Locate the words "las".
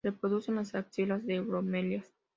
0.57-0.73